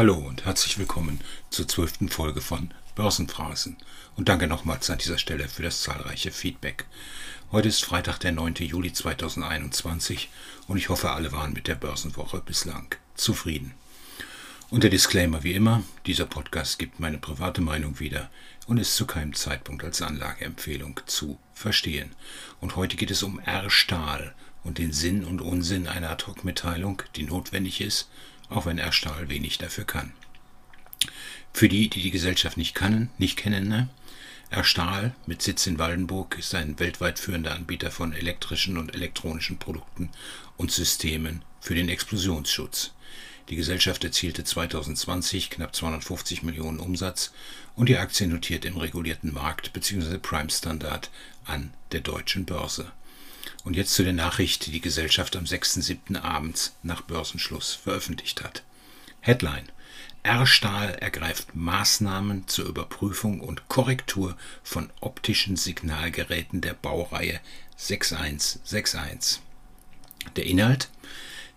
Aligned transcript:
Hallo 0.00 0.14
und 0.14 0.46
herzlich 0.46 0.78
willkommen 0.78 1.20
zur 1.50 1.68
zwölften 1.68 2.08
Folge 2.08 2.40
von 2.40 2.72
Börsenphrasen. 2.94 3.76
Und 4.16 4.30
danke 4.30 4.46
nochmals 4.46 4.88
an 4.88 4.96
dieser 4.96 5.18
Stelle 5.18 5.46
für 5.46 5.62
das 5.62 5.82
zahlreiche 5.82 6.30
Feedback. 6.30 6.86
Heute 7.52 7.68
ist 7.68 7.84
Freitag, 7.84 8.18
der 8.20 8.32
9. 8.32 8.54
Juli 8.60 8.94
2021 8.94 10.30
und 10.68 10.78
ich 10.78 10.88
hoffe, 10.88 11.10
alle 11.10 11.32
waren 11.32 11.52
mit 11.52 11.68
der 11.68 11.74
Börsenwoche 11.74 12.40
bislang 12.40 12.94
zufrieden. 13.14 13.74
Und 14.70 14.84
der 14.84 14.90
Disclaimer 14.90 15.42
wie 15.42 15.52
immer, 15.52 15.82
dieser 16.06 16.24
Podcast 16.24 16.78
gibt 16.78 16.98
meine 16.98 17.18
private 17.18 17.60
Meinung 17.60 18.00
wieder 18.00 18.30
und 18.66 18.78
ist 18.78 18.96
zu 18.96 19.06
keinem 19.06 19.34
Zeitpunkt 19.34 19.84
als 19.84 20.00
Anlageempfehlung 20.00 20.98
zu 21.04 21.38
verstehen. 21.52 22.12
Und 22.58 22.74
heute 22.74 22.96
geht 22.96 23.10
es 23.10 23.22
um 23.22 23.38
R-Stahl 23.38 24.34
und 24.64 24.78
den 24.78 24.94
Sinn 24.94 25.26
und 25.26 25.42
Unsinn 25.42 25.86
einer 25.86 26.08
Ad-Hoc-Mitteilung, 26.08 27.02
die 27.16 27.24
notwendig 27.24 27.82
ist, 27.82 28.08
auch 28.50 28.66
wenn 28.66 28.78
R-Stahl 28.78 29.28
wenig 29.28 29.58
dafür 29.58 29.84
kann. 29.84 30.12
Für 31.52 31.68
die, 31.68 31.88
die 31.88 32.02
die 32.02 32.10
Gesellschaft 32.10 32.56
nicht 32.56 32.74
kennen, 32.74 33.10
nicht 33.18 33.36
kennen, 33.36 33.68
ne? 33.68 33.88
R 34.50 34.64
Stahl 34.64 35.14
mit 35.26 35.42
Sitz 35.42 35.68
in 35.68 35.78
Waldenburg 35.78 36.36
ist 36.36 36.56
ein 36.56 36.80
weltweit 36.80 37.20
führender 37.20 37.54
Anbieter 37.54 37.92
von 37.92 38.12
elektrischen 38.12 38.78
und 38.78 38.92
elektronischen 38.94 39.58
Produkten 39.58 40.10
und 40.56 40.72
Systemen 40.72 41.42
für 41.60 41.76
den 41.76 41.88
Explosionsschutz. 41.88 42.90
Die 43.48 43.54
Gesellschaft 43.56 44.02
erzielte 44.02 44.42
2020 44.42 45.50
knapp 45.50 45.74
250 45.74 46.42
Millionen 46.42 46.80
Umsatz 46.80 47.32
und 47.76 47.88
die 47.88 47.96
Aktie 47.96 48.26
notiert 48.26 48.64
im 48.64 48.76
regulierten 48.76 49.32
Markt 49.32 49.72
bzw. 49.72 50.18
Prime 50.18 50.50
Standard 50.50 51.10
an 51.44 51.72
der 51.92 52.00
deutschen 52.00 52.44
Börse. 52.44 52.90
Und 53.64 53.74
jetzt 53.76 53.94
zu 53.94 54.02
der 54.02 54.12
Nachricht, 54.12 54.66
die 54.66 54.70
die 54.70 54.80
Gesellschaft 54.80 55.36
am 55.36 55.44
6.7. 55.44 56.20
abends 56.20 56.74
nach 56.82 57.02
Börsenschluss 57.02 57.74
veröffentlicht 57.74 58.42
hat. 58.42 58.62
Headline 59.20 59.68
R-Stahl 60.22 60.96
ergreift 60.96 61.54
Maßnahmen 61.54 62.46
zur 62.46 62.66
Überprüfung 62.66 63.40
und 63.40 63.68
Korrektur 63.68 64.36
von 64.62 64.90
optischen 65.00 65.56
Signalgeräten 65.56 66.60
der 66.60 66.74
Baureihe 66.74 67.40
6161. 67.76 69.40
Der 70.36 70.44
Inhalt 70.44 70.90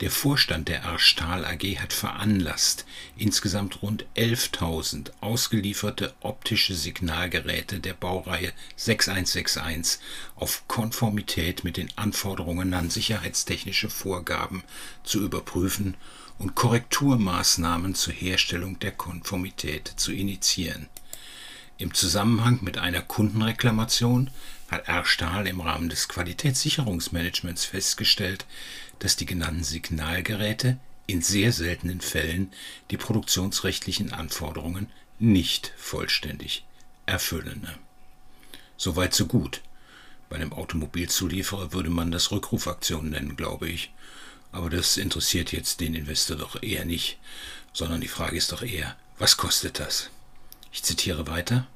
der 0.00 0.10
Vorstand 0.10 0.68
der 0.68 0.82
R-Stahl 0.82 1.44
AG 1.44 1.78
hat 1.78 1.92
veranlasst, 1.92 2.86
insgesamt 3.16 3.82
rund 3.82 4.06
11.000 4.16 5.10
ausgelieferte 5.20 6.14
optische 6.20 6.74
Signalgeräte 6.74 7.80
der 7.80 7.92
Baureihe 7.92 8.52
6161 8.76 10.00
auf 10.36 10.66
Konformität 10.68 11.64
mit 11.64 11.76
den 11.76 11.90
Anforderungen 11.96 12.72
an 12.72 12.88
sicherheitstechnische 12.88 13.90
Vorgaben 13.90 14.62
zu 15.04 15.22
überprüfen 15.22 15.96
und 16.38 16.54
Korrekturmaßnahmen 16.54 17.94
zur 17.94 18.14
Herstellung 18.14 18.78
der 18.78 18.92
Konformität 18.92 19.92
zu 19.96 20.12
initiieren. 20.12 20.88
Im 21.80 21.94
Zusammenhang 21.94 22.58
mit 22.60 22.76
einer 22.76 23.00
Kundenreklamation 23.00 24.28
hat 24.70 24.86
R. 24.86 25.06
Stahl 25.06 25.46
im 25.46 25.62
Rahmen 25.62 25.88
des 25.88 26.08
Qualitätssicherungsmanagements 26.08 27.64
festgestellt, 27.64 28.44
dass 28.98 29.16
die 29.16 29.24
genannten 29.24 29.64
Signalgeräte 29.64 30.76
in 31.06 31.22
sehr 31.22 31.52
seltenen 31.52 32.02
Fällen 32.02 32.52
die 32.90 32.98
produktionsrechtlichen 32.98 34.12
Anforderungen 34.12 34.92
nicht 35.18 35.72
vollständig 35.78 36.66
erfüllen. 37.06 37.66
Soweit 38.76 39.14
so 39.14 39.24
gut. 39.24 39.62
Bei 40.28 40.36
einem 40.36 40.52
Automobilzulieferer 40.52 41.72
würde 41.72 41.88
man 41.88 42.10
das 42.10 42.30
Rückrufaktion 42.30 43.08
nennen, 43.08 43.36
glaube 43.36 43.70
ich. 43.70 43.90
Aber 44.52 44.68
das 44.68 44.98
interessiert 44.98 45.50
jetzt 45.50 45.80
den 45.80 45.94
Investor 45.94 46.36
doch 46.36 46.62
eher 46.62 46.84
nicht, 46.84 47.16
sondern 47.72 48.02
die 48.02 48.08
Frage 48.08 48.36
ist 48.36 48.52
doch 48.52 48.60
eher, 48.60 48.98
was 49.18 49.38
kostet 49.38 49.78
das? 49.78 50.10
Ich 50.72 50.82
zitiere 50.82 51.26
weiter. 51.26 51.66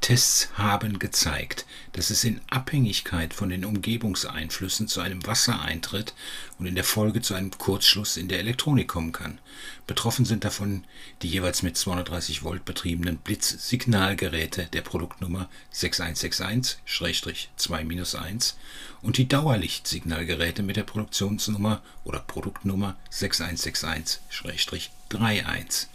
Tests 0.00 0.48
haben 0.54 0.98
gezeigt, 0.98 1.66
dass 1.92 2.08
es 2.08 2.24
in 2.24 2.40
Abhängigkeit 2.48 3.34
von 3.34 3.50
den 3.50 3.66
Umgebungseinflüssen 3.66 4.88
zu 4.88 5.02
einem 5.02 5.26
Wassereintritt 5.26 6.14
und 6.58 6.64
in 6.64 6.74
der 6.74 6.84
Folge 6.84 7.20
zu 7.20 7.34
einem 7.34 7.50
Kurzschluss 7.50 8.16
in 8.16 8.28
der 8.28 8.38
Elektronik 8.38 8.88
kommen 8.88 9.12
kann. 9.12 9.38
Betroffen 9.86 10.24
sind 10.24 10.44
davon 10.44 10.84
die 11.20 11.28
jeweils 11.28 11.62
mit 11.62 11.76
230 11.76 12.42
Volt 12.42 12.64
betriebenen 12.64 13.18
Blitzsignalgeräte 13.18 14.70
der 14.72 14.80
Produktnummer 14.80 15.50
6161-2-1 15.74 18.54
und 19.02 19.18
die 19.18 19.28
Dauerlichtsignalgeräte 19.28 20.62
mit 20.62 20.76
der 20.76 20.84
Produktionsnummer 20.84 21.82
oder 22.04 22.20
Produktnummer 22.20 22.96
6161-31. 23.12 25.88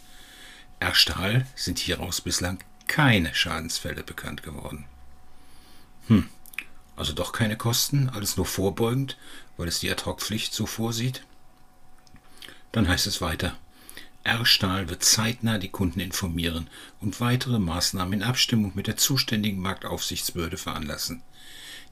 R 0.80 0.94
sind 1.56 1.80
hieraus 1.80 2.22
bislang 2.22 2.60
keine 2.88 3.34
Schadensfälle 3.34 4.04
bekannt 4.04 4.44
geworden. 4.44 4.86
Hm, 6.08 6.30
also 6.96 7.14
doch 7.14 7.32
keine 7.32 7.58
Kosten, 7.58 8.10
alles 8.10 8.38
nur 8.38 8.46
vorbeugend, 8.46 9.18
weil 9.58 9.68
es 9.68 9.80
die 9.80 9.92
Ad-Hoc-Pflicht 9.92 10.54
so 10.54 10.66
vorsieht? 10.66 11.24
Dann 12.72 12.88
heißt 12.88 13.08
es 13.08 13.22
weiter. 13.22 13.58
R-Stahl 14.24 14.90
wird 14.90 15.04
zeitnah 15.04 15.60
die 15.60 15.70
Kunden 15.70 16.00
informieren 16.00 16.68
und 17.00 17.22
weitere 17.22 17.60
Maßnahmen 17.60 18.22
in 18.22 18.24
Abstimmung 18.24 18.72
mit 18.76 18.88
der 18.88 18.98
zuständigen 18.98 19.62
Marktaufsichtsbehörde 19.62 20.58
veranlassen. 20.58 21.22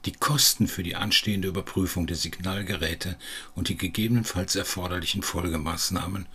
Die 0.04 0.12
Kosten 0.12 0.66
für 0.66 0.82
die 0.82 0.96
anstehende 0.96 1.48
Überprüfung 1.48 2.06
der 2.06 2.16
Signalgeräte 2.16 3.16
und 3.54 3.68
die 3.68 3.76
gegebenenfalls 3.76 4.56
erforderlichen 4.56 5.22
Folgemaßnahmen 5.22 6.26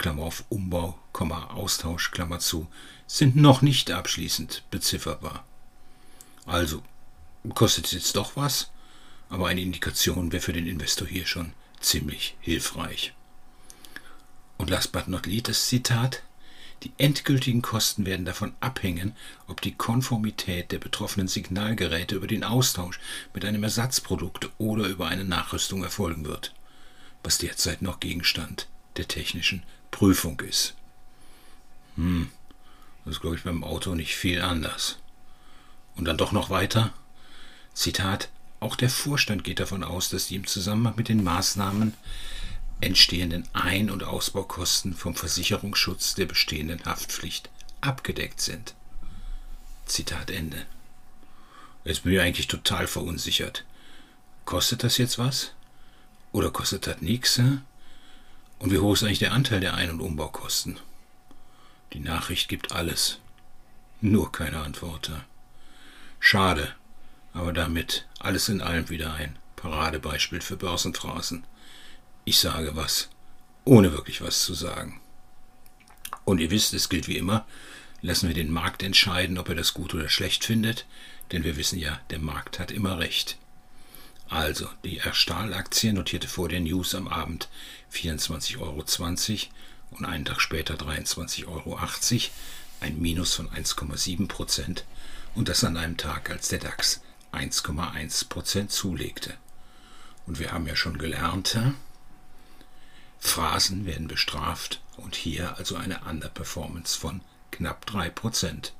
Klammer 0.00 0.22
auf 0.22 0.44
Umbau, 0.48 0.98
Austausch, 1.12 2.10
Klammer 2.10 2.38
zu, 2.38 2.66
sind 3.06 3.36
noch 3.36 3.60
nicht 3.60 3.90
abschließend 3.90 4.62
bezifferbar. 4.70 5.44
Also, 6.46 6.82
kostet 7.54 7.84
es 7.84 7.92
jetzt 7.92 8.16
doch 8.16 8.34
was, 8.34 8.70
aber 9.28 9.48
eine 9.48 9.60
Indikation 9.60 10.32
wäre 10.32 10.40
für 10.40 10.54
den 10.54 10.66
Investor 10.66 11.06
hier 11.06 11.26
schon 11.26 11.52
ziemlich 11.80 12.34
hilfreich. 12.40 13.12
Und 14.56 14.70
last 14.70 14.90
but 14.92 15.06
not 15.06 15.26
least 15.26 15.48
das 15.48 15.68
Zitat. 15.68 16.22
Die 16.82 16.92
endgültigen 16.96 17.60
Kosten 17.60 18.06
werden 18.06 18.24
davon 18.24 18.54
abhängen, 18.60 19.14
ob 19.48 19.60
die 19.60 19.74
Konformität 19.74 20.72
der 20.72 20.78
betroffenen 20.78 21.28
Signalgeräte 21.28 22.14
über 22.14 22.26
den 22.26 22.42
Austausch 22.42 22.98
mit 23.34 23.44
einem 23.44 23.64
Ersatzprodukt 23.64 24.48
oder 24.56 24.86
über 24.86 25.08
eine 25.08 25.24
Nachrüstung 25.24 25.84
erfolgen 25.84 26.24
wird, 26.24 26.54
was 27.22 27.36
derzeit 27.36 27.82
noch 27.82 28.00
Gegenstand 28.00 28.66
der 28.96 29.06
technischen 29.06 29.62
Prüfung 29.90 30.40
ist. 30.40 30.74
Hm, 31.96 32.30
das 33.04 33.14
ist, 33.14 33.20
glaube 33.20 33.36
ich, 33.36 33.44
beim 33.44 33.64
Auto 33.64 33.94
nicht 33.94 34.14
viel 34.16 34.40
anders. 34.40 34.98
Und 35.96 36.04
dann 36.04 36.16
doch 36.16 36.32
noch 36.32 36.50
weiter. 36.50 36.92
Zitat, 37.74 38.28
auch 38.60 38.76
der 38.76 38.90
Vorstand 38.90 39.44
geht 39.44 39.60
davon 39.60 39.82
aus, 39.82 40.10
dass 40.10 40.26
die 40.26 40.36
im 40.36 40.46
Zusammenhang 40.46 40.96
mit 40.96 41.08
den 41.08 41.24
Maßnahmen 41.24 41.94
entstehenden 42.80 43.48
Ein- 43.52 43.90
und 43.90 44.04
Ausbaukosten 44.04 44.94
vom 44.94 45.14
Versicherungsschutz 45.14 46.14
der 46.14 46.26
bestehenden 46.26 46.84
Haftpflicht 46.84 47.50
abgedeckt 47.80 48.40
sind. 48.40 48.74
Zitat 49.86 50.30
Ende. 50.30 50.66
Jetzt 51.84 52.04
bin 52.04 52.12
ich 52.12 52.20
eigentlich 52.20 52.48
total 52.48 52.86
verunsichert. 52.86 53.64
Kostet 54.44 54.84
das 54.84 54.98
jetzt 54.98 55.18
was? 55.18 55.52
Oder 56.32 56.50
kostet 56.50 56.86
das 56.86 57.00
nichts? 57.00 57.40
Und 58.60 58.70
wie 58.70 58.78
hoch 58.78 58.92
ist 58.92 59.02
eigentlich 59.02 59.18
der 59.18 59.32
Anteil 59.32 59.60
der 59.60 59.74
Ein- 59.74 59.90
und 59.90 60.00
Umbaukosten? 60.00 60.78
Die 61.94 61.98
Nachricht 61.98 62.48
gibt 62.48 62.72
alles. 62.72 63.18
Nur 64.02 64.30
keine 64.30 64.60
Antwort. 64.60 65.10
Schade, 66.20 66.74
aber 67.32 67.54
damit 67.54 68.06
alles 68.18 68.50
in 68.50 68.60
allem 68.60 68.90
wieder 68.90 69.14
ein 69.14 69.36
Paradebeispiel 69.56 70.42
für 70.42 70.58
Börsenphrasen. 70.58 71.44
Ich 72.26 72.38
sage 72.38 72.76
was, 72.76 73.08
ohne 73.64 73.92
wirklich 73.92 74.20
was 74.20 74.44
zu 74.44 74.52
sagen. 74.52 75.00
Und 76.26 76.38
ihr 76.38 76.50
wisst, 76.50 76.74
es 76.74 76.90
gilt 76.90 77.08
wie 77.08 77.16
immer, 77.16 77.46
lassen 78.02 78.28
wir 78.28 78.34
den 78.34 78.52
Markt 78.52 78.82
entscheiden, 78.82 79.38
ob 79.38 79.48
er 79.48 79.54
das 79.54 79.72
gut 79.72 79.94
oder 79.94 80.10
schlecht 80.10 80.44
findet, 80.44 80.84
denn 81.32 81.44
wir 81.44 81.56
wissen 81.56 81.78
ja, 81.78 81.98
der 82.10 82.18
Markt 82.18 82.58
hat 82.58 82.70
immer 82.70 82.98
recht. 82.98 83.38
Also, 84.30 84.68
die 84.84 84.98
R-Stahl-Aktie 84.98 85.92
notierte 85.92 86.28
vor 86.28 86.48
der 86.48 86.60
News 86.60 86.94
am 86.94 87.08
Abend 87.08 87.48
24,20 87.92 88.60
Euro 88.60 88.84
und 89.90 90.04
einen 90.04 90.24
Tag 90.24 90.40
später 90.40 90.74
23,80 90.74 91.46
Euro, 91.48 91.78
ein 92.80 93.00
Minus 93.00 93.34
von 93.34 93.50
1,7 93.50 94.28
Prozent 94.28 94.84
und 95.34 95.48
das 95.48 95.64
an 95.64 95.76
einem 95.76 95.96
Tag, 95.96 96.30
als 96.30 96.46
der 96.46 96.60
DAX 96.60 97.00
1,1 97.32 98.28
Prozent 98.28 98.70
zulegte. 98.70 99.34
Und 100.26 100.38
wir 100.38 100.52
haben 100.52 100.68
ja 100.68 100.76
schon 100.76 100.98
gelernt, 100.98 101.58
Phrasen 103.18 103.84
werden 103.84 104.06
bestraft 104.06 104.80
und 104.96 105.16
hier 105.16 105.58
also 105.58 105.74
eine 105.74 106.02
Underperformance 106.08 106.96
von 106.96 107.20
knapp 107.50 107.84
3 107.86 108.10
Prozent. 108.10 108.74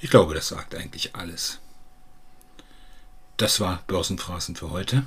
Ich 0.00 0.10
glaube, 0.10 0.34
das 0.34 0.48
sagt 0.48 0.74
eigentlich 0.74 1.14
alles. 1.14 1.60
Das 3.36 3.60
war 3.60 3.82
Börsenphrasen 3.86 4.56
für 4.56 4.70
heute. 4.70 5.04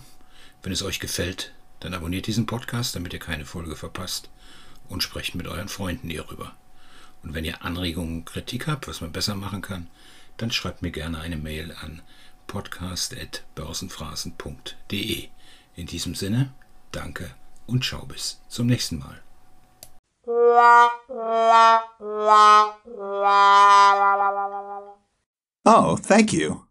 Wenn 0.62 0.72
es 0.72 0.84
euch 0.84 1.00
gefällt, 1.00 1.52
dann 1.80 1.96
abonniert 1.96 2.28
diesen 2.28 2.46
Podcast, 2.46 2.96
damit 2.96 3.14
ihr 3.14 3.20
keine 3.20 3.46
Folge 3.46 3.76
verpasst. 3.76 4.30
und 4.88 5.02
sprecht 5.04 5.36
mit 5.36 5.48
euren 5.48 5.68
Freunden 5.68 6.10
hierüber. 6.10 6.56
Und 7.22 7.36
wenn 7.36 7.46
ihr 7.46 7.64
Anregungen 7.64 8.20
und 8.20 8.26
Kritik 8.26 8.66
habt, 8.68 8.88
was 8.88 9.02
man 9.02 9.12
besser 9.12 9.36
machen 9.36 9.62
kann, 9.62 9.88
dann 10.38 10.50
schreibt 10.52 10.81
mir 10.81 10.90
gerne 10.90 11.20
eine 11.20 11.38
Mail 11.38 11.76
an 11.80 12.02
podcast.börsenphrasen.de. 12.48 15.30
In 15.75 15.86
diesem 15.86 16.16
Sinne, 16.16 16.52
danke 16.92 17.36
und 17.68 17.84
ciao 17.84 18.08
bis 18.08 18.42
zum 18.50 18.66
nächsten 18.66 18.98
Mal. 18.98 19.22
Oh, 25.66 25.98
thank 25.98 26.34
you. 26.34 26.69